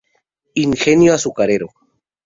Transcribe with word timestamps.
Ingenio 0.63 1.13
azucarero. 1.13 1.67